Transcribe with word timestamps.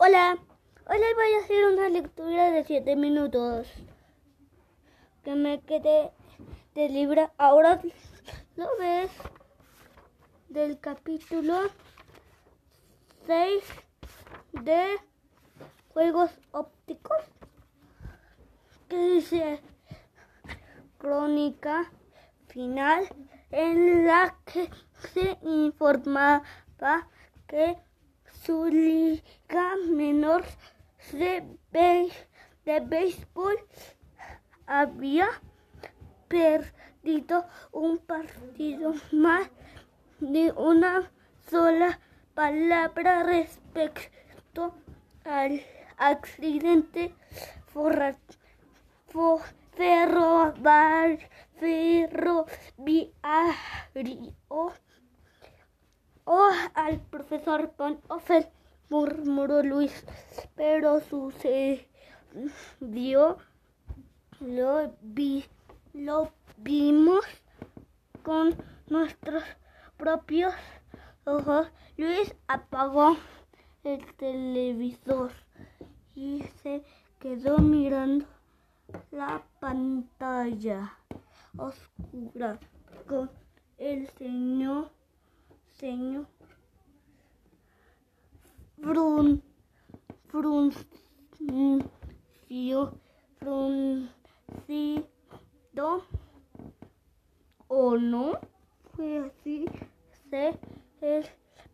Hola, 0.00 0.38
hoy 0.86 0.96
les 0.96 1.14
voy 1.16 1.32
a 1.34 1.38
hacer 1.42 1.66
una 1.66 1.88
lectura 1.88 2.52
de 2.52 2.62
7 2.62 2.94
minutos. 2.94 3.66
Que 5.24 5.34
me 5.34 5.60
quede 5.62 6.12
del 6.76 6.94
libro. 6.94 7.32
Ahora 7.36 7.80
lo 8.54 8.68
ves 8.78 9.10
del 10.50 10.78
capítulo 10.78 11.62
6 13.26 13.64
de 14.52 15.00
Juegos 15.88 16.30
Ópticos. 16.52 17.18
Que 18.88 18.98
dice 19.14 19.60
crónica 20.98 21.90
final 22.46 23.08
en 23.50 24.06
la 24.06 24.36
que 24.44 24.70
se 25.12 25.38
informaba 25.42 26.44
que 27.48 27.76
su 28.44 28.66
liga 28.66 29.76
menor 29.88 30.44
de, 31.12 31.44
de 32.64 32.80
béisbol. 32.80 33.56
Había 34.66 35.28
perdido 36.28 37.46
un 37.72 37.98
partido 37.98 38.94
más 39.12 39.48
de 40.20 40.52
una 40.52 41.10
sola 41.50 41.98
palabra 42.34 43.22
respecto 43.22 44.74
al 45.24 45.62
accidente 45.96 47.14
ferroviario 49.76 51.28
Oh, 56.30 56.50
al 56.74 57.00
profesor 57.00 57.72
Von 57.78 58.02
Offel, 58.08 58.46
murmuró 58.90 59.62
Luis, 59.62 60.04
pero 60.56 61.00
sucedió, 61.00 61.88
lo, 64.38 64.92
vi, 65.00 65.46
lo 65.94 66.30
vimos 66.58 67.24
con 68.22 68.54
nuestros 68.88 69.42
propios 69.96 70.52
ojos. 71.24 71.68
Luis 71.96 72.34
apagó 72.46 73.16
el 73.82 74.04
televisor 74.16 75.32
y 76.14 76.42
se 76.62 76.84
quedó 77.20 77.56
mirando 77.56 78.26
la 79.12 79.42
pantalla 79.60 80.92
oscura 81.56 82.58
con 83.06 83.30
el 83.78 84.06
señor 84.18 84.97
ceño 85.78 86.26
frun, 88.80 89.42
fruncio, 90.28 90.88
fruncido. 93.38 94.08
O 97.68 97.96
no 97.96 98.38
fue 98.94 99.18
así 99.18 99.66
se 100.30 100.58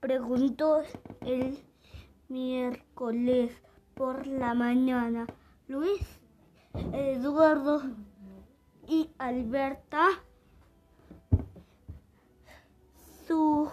preguntó 0.00 0.82
el 1.20 1.58
miércoles 2.28 3.52
por 3.94 4.26
la 4.26 4.54
mañana. 4.54 5.26
Luis 5.68 6.00
Eduardo 6.92 7.82
y 8.88 9.10
Alberta 9.18 10.08
sus 13.30 13.70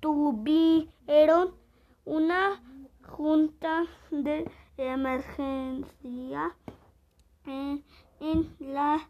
sostuvieron 0.00 1.54
una 2.06 2.62
junta 3.06 3.84
de 4.10 4.50
emergencia 4.78 6.56
en, 7.44 7.84
la 8.58 9.06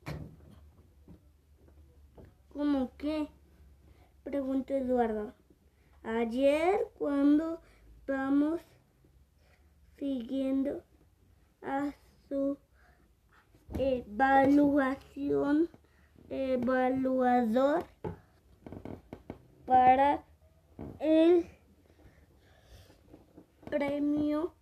¿Cómo 2.51 2.91
qué? 2.97 3.29
Preguntó 4.23 4.73
Eduardo. 4.73 5.33
Ayer 6.03 6.79
cuando 6.97 7.61
vamos 8.05 8.61
siguiendo 9.97 10.83
a 11.61 11.93
su 12.27 12.57
evaluación 13.77 15.69
evaluador 16.29 17.85
para 19.66 20.24
el 21.00 21.46
premio 23.69 24.53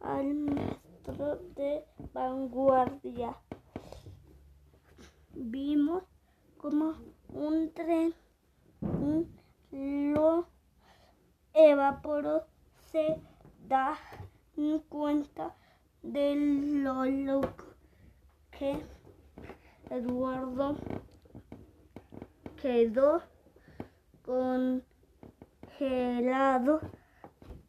al 0.00 0.34
maestro 0.34 1.36
de 1.54 1.84
vanguardia. 2.12 3.36
Vimos 5.34 6.02
como 6.56 6.94
un 7.28 7.72
tren 7.72 8.14
lo 9.70 10.46
evaporó, 11.54 12.44
se 12.90 13.20
da 13.66 13.96
cuenta 14.88 15.54
de 16.02 16.34
lo 16.82 17.40
que 18.50 18.82
Eduardo 19.90 20.76
quedó 22.60 23.22
congelado. 25.78 26.80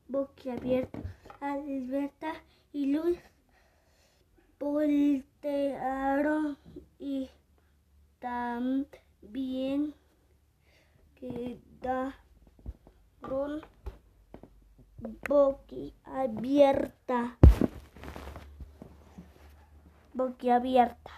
boquiabierto, 0.08 1.00
Alberta 1.42 2.34
y 2.72 2.94
Luis 2.94 3.20
voltearon 4.60 6.58
y 7.00 7.30
también 8.20 9.94
quedaron 13.24 13.62
boquiabierta. 15.28 17.38
Boquiabierta. 20.14 21.12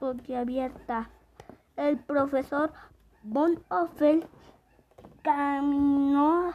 Boquiabierta. 0.00 1.10
El 1.76 1.98
profesor 2.00 2.72
Von 3.22 3.62
Offel 3.68 4.26
caminó, 5.22 6.54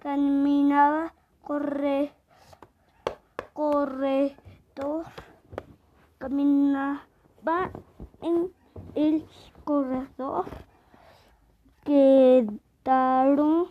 caminaba 0.00 1.14
corre, 1.42 2.12
corredor 3.52 5.04
caminaba 6.18 7.06
en 8.22 8.52
el 8.94 9.26
corredor 9.64 10.44
quedaron 11.84 13.68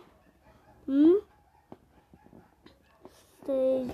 mm, 0.86 1.14
se- 3.46 3.86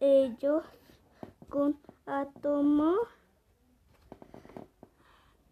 ellos 0.00 0.64
con 1.48 1.78
átomo 2.06 2.94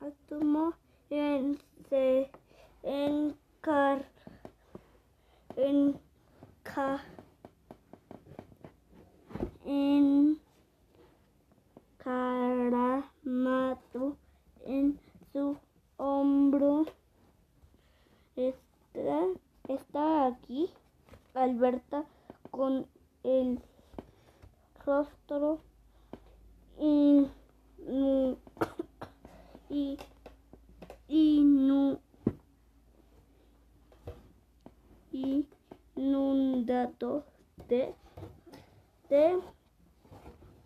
átomo 0.00 0.74
en 1.10 1.58
se 1.88 2.30
encar 2.82 4.11
enca 5.56 7.02
encaramado 12.04 14.16
en 14.64 14.98
su 15.32 15.56
hombro. 15.96 16.84
Está, 18.36 19.26
está 19.68 20.26
aquí 20.26 20.70
Alberta 21.34 22.04
con 22.50 22.86
el 23.24 23.60
rostro 24.84 25.60
y, 26.78 27.26
y, 29.70 29.98
inundado 36.62 37.24
de, 37.68 37.94
de 39.08 39.40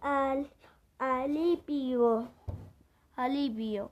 al, 0.00 0.50
alivio. 0.98 2.28
Alivio. 3.16 3.90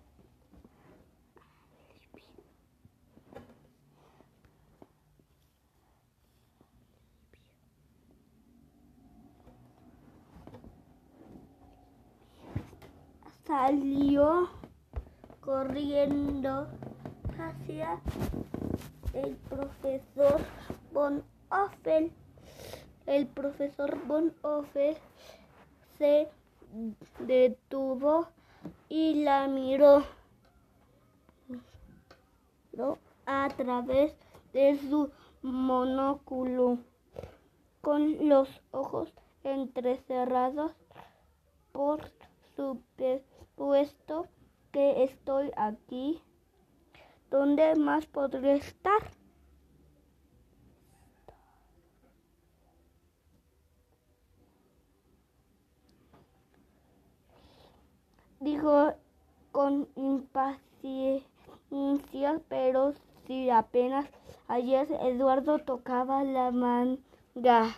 Salió 13.46 14.50
corriendo 15.40 16.66
hacia 17.38 18.00
el 19.14 19.36
profesor 19.36 20.40
Von 20.92 21.22
El 23.06 23.26
profesor 23.26 24.06
Von 24.06 24.34
Offel 24.42 24.96
se 25.98 26.28
detuvo 27.20 28.28
y 28.88 29.22
la 29.22 29.46
miró 29.46 30.02
miró 32.72 32.98
a 33.26 33.48
través 33.56 34.16
de 34.52 34.78
su 34.78 35.10
monóculo 35.42 36.78
con 37.82 38.28
los 38.28 38.48
ojos 38.70 39.12
entrecerrados. 39.44 40.72
Por 41.72 42.00
supuesto 42.56 44.26
que 44.72 45.04
estoy 45.04 45.50
aquí. 45.56 46.22
¿Dónde 47.30 47.76
más 47.76 48.06
podría 48.06 48.54
estar? 48.54 49.02
Dijo 58.44 58.92
con 59.52 59.88
impaciencia, 59.96 61.32
pero 62.50 62.92
si 63.26 63.48
apenas 63.48 64.06
ayer 64.48 64.86
Eduardo 65.00 65.60
tocaba 65.60 66.22
la 66.24 66.50
manga. 66.50 67.74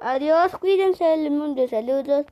Adiós, 0.00 0.56
cuídense 0.56 1.04
del 1.04 1.32
mundo, 1.32 1.68
saludos. 1.68 2.24